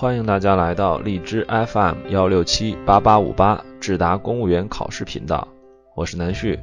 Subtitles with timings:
[0.00, 5.46] 欢迎大家来到荔枝 FM 幺六七八八五八智达公务员考试频道，
[5.94, 6.58] 我是南旭，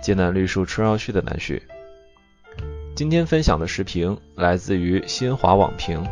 [0.00, 1.60] 艰难绿树春绕旭的南旭。
[2.94, 6.06] 今天分享的视频来自于新华网评，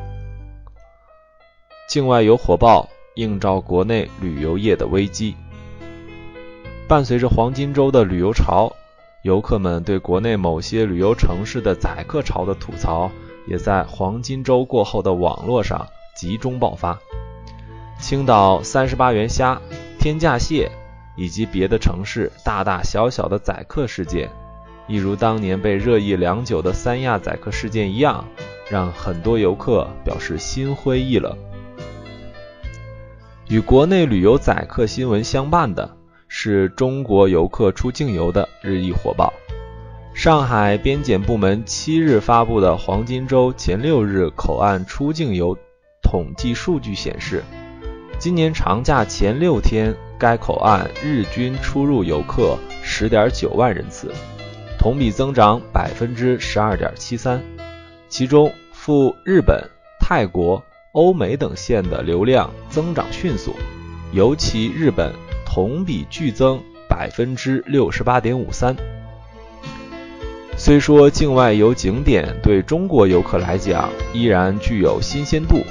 [1.89, 5.37] 境外游火爆映照国内旅游业的危机。
[6.89, 8.75] 伴随着黄金周的旅游潮，
[9.23, 13.09] 游客们对国内某些旅游城市的宰客潮的吐槽，
[13.47, 15.87] 也在黄金周过后的网络上
[16.17, 16.99] 集中爆发。
[18.01, 19.61] 青岛三十八元虾、
[19.99, 20.71] 天价蟹
[21.15, 24.31] 以及别的城市大大小小的宰客事件，
[24.89, 28.25] 一如当年被热议良久的三亚宰客事件一样，
[28.69, 31.37] 让很多游客表示心灰意冷。
[33.49, 35.97] 与国内旅游宰客新闻相伴的。
[36.29, 39.33] 是中国游客出境游的日益火爆。
[40.13, 45.57] 上海边检部门七日发布的黄金周前六日口岸出境游
[46.09, 47.43] 统计数据显示，
[48.17, 54.13] 今年长假前六天，该口岸日均出入游客十点九万人次，
[54.79, 57.43] 同比增长百分之十二点七三。
[58.09, 63.53] 其中赴日本、泰国、欧美等线的流量增长迅速，
[64.13, 65.13] 尤其日本。
[65.49, 68.77] 同比剧增百分之六十八点五三。
[70.55, 75.65] 虽说境外游景点对中国游客来讲依然具有新鲜度，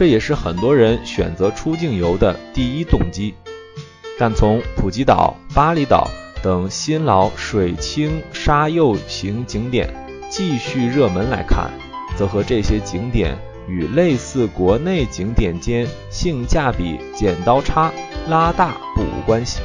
[0.00, 3.34] 这也是很多人选择出境游的第一动机。
[4.18, 6.08] 但从普吉岛、巴厘岛
[6.42, 9.92] 等新老水清沙幼型景点
[10.30, 11.70] 继续热门来看，
[12.16, 13.36] 则和这些景点
[13.68, 17.92] 与类似国内景点间性价比剪刀差。
[18.26, 19.60] 拉大不无关系。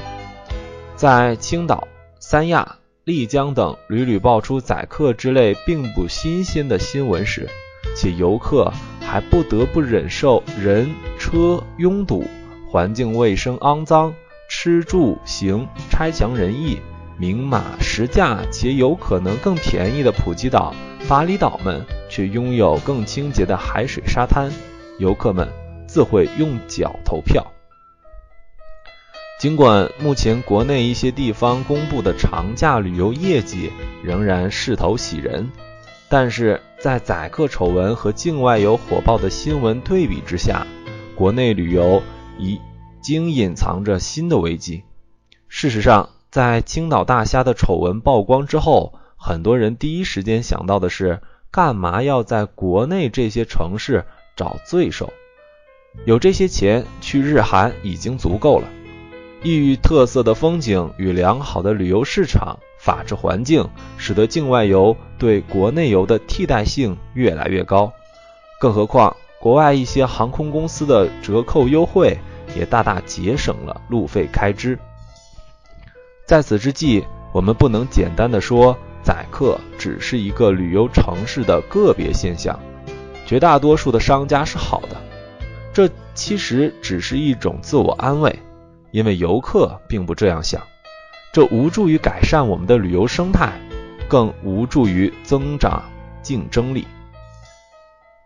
[0.97, 1.87] 在青岛、
[2.19, 2.75] 三亚、
[3.05, 7.47] 丽江等屡屡爆出宰客之类并不新鲜的新闻时，
[7.95, 8.73] 且游客
[9.05, 12.25] 还不得不忍受人车拥堵、
[12.69, 14.13] 环境卫生肮脏、
[14.49, 16.79] 吃住行差强人意、
[17.17, 20.73] 明码实价且有可能更便宜的普吉岛、
[21.07, 24.51] 巴厘岛们，却拥有更清洁的海水沙滩，
[24.99, 25.47] 游客们
[25.87, 27.45] 自会用脚投票。
[29.37, 33.69] 尽管目前国内一些地方公布的长假旅游业绩
[34.01, 35.51] 仍然势头喜人，
[36.07, 40.65] 但是在宰客丑闻和境外游火爆的新闻对比之下，
[41.15, 42.01] 国内旅游
[42.37, 42.59] 已
[43.01, 44.83] 经隐藏着新的危机。
[45.47, 51.21] 事实上，在青岛大虾的丑闻曝光之后，很多人第一时间想到的是，
[51.51, 54.05] 干嘛要在国内这些城市
[54.35, 55.11] 找罪受？
[56.05, 58.67] 有这些钱去日韩已经足够了。
[59.43, 67.93] 异域特色的风景与良好的旅游市场、法治环境，使得境外游对国内游的替代性越来越高。
[68.59, 72.17] 更何况，国外一些航空公司的折扣优惠
[72.57, 74.79] 也大大节省了路费开支。
[76.25, 82.59] 在此之际，我们不能简单的说宰客只是一个旅游城市的个别现象，
[83.27, 84.97] 绝大多数的商家是好的，
[85.71, 88.39] 这其实只是一种自我安慰。
[88.95, 90.61] 因为游客并不这样想，
[91.33, 93.51] 这无助于改善我们的旅游生态，
[94.07, 95.83] 更无助于增长
[96.21, 96.87] 竞争力。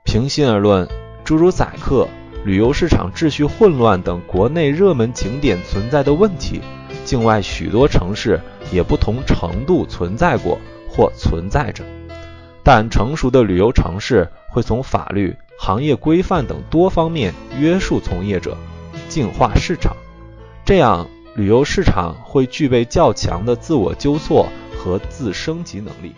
[0.03, 0.87] 平心而论，
[1.23, 2.07] 诸如宰客、
[2.45, 6.61] 旅游市场秩序混乱等国内热门景点存在的问题，
[7.03, 8.39] 境外许多城市
[8.71, 11.83] 也不同程度存在过或存在着。
[12.63, 18.55] 但成熟的旅游城市会从法律、行业规范等多方面约束从业者，
[19.07, 19.97] 净化市场。
[20.69, 24.47] 这样，旅游市场会具备较强的自我纠错
[24.77, 26.13] 和自升级能力。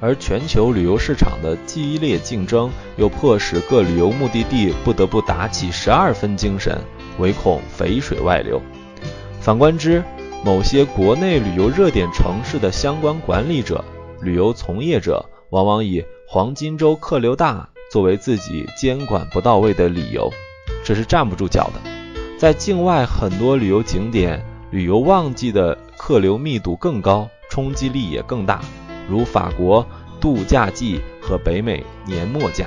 [0.00, 6.78] 而全球旅游市场的激烈竞争，又迫使各旅游目的地不得不打起十二分精神，
[7.18, 8.60] 唯恐肥水外流。
[9.40, 10.04] 反观之，
[10.44, 13.82] 某些国内旅游热点城市的相关管理者、
[14.20, 20.30] 旅游从业者，往往以黄金周客流大作为自己监管不到位的理由，
[20.84, 21.91] 这是站不住脚的。
[22.42, 28.60] 在境外很多旅游景点，旅游旺季的客流密度更高，冲击力也更大，
[29.08, 29.86] 如法国
[30.20, 32.66] 度假季和北美年末假。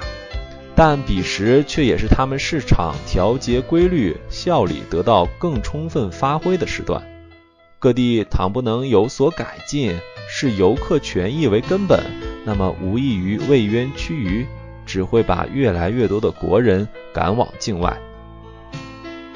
[0.76, 7.04] 但彼时却也是他们市场调节规律、效力得到更充分发挥的时段。
[7.78, 10.00] 各地倘不能有所改进，
[10.30, 12.02] 视游客权益为根本，
[12.46, 14.46] 那么无异于为冤屈鱼，
[14.86, 17.98] 只会把越来越多的国人赶往境外。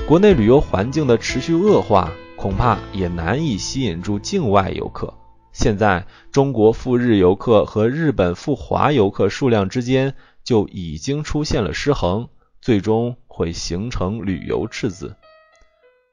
[0.10, 5.14] 国内旅游环境的持续恶化，恐怕也难以吸引住境外游客。
[5.52, 12.28] 现在，中国赴日游客和日本赴华游客数量之间就已经出现了失衡，
[12.60, 15.16] 最终会形成旅游赤字。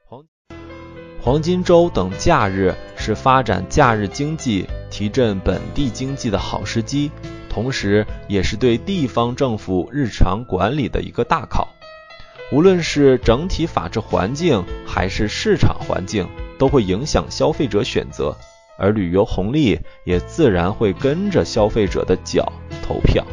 [0.06, 0.22] 黄
[1.19, 7.10] 黄金周等假日是发展假日经济、提振本地经济的好时机，
[7.49, 11.66] 同时也是对地方政府日常管理的一个大考。
[12.52, 16.28] 无论是整体法治环境还是市场环境，
[16.58, 18.37] 都会影响消费者选择，
[18.78, 22.52] 而旅游红利也自然会跟着消费者的脚
[22.82, 23.26] 投票。